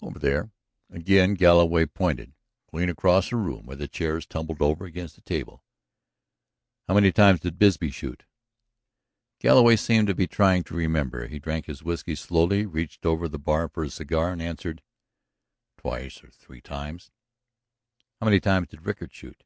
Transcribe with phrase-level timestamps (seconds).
[0.00, 0.52] "Over there."
[0.90, 2.34] Again Galloway pointed.
[2.70, 5.64] "Clean across the room, where the chair is tumbled over against the table."
[6.86, 8.22] "How many times did Bisbee shoot?"
[9.40, 11.26] Galloway seemed to be trying to remember.
[11.26, 14.84] He drank his whiskey slowly, reached over the bar for a cigar, and answered:
[15.78, 17.10] "Twice or three times."
[18.20, 19.42] "How many times did Rickard shoot?"